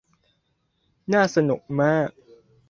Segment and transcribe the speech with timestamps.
[1.13, 2.09] น่าสนุกมาก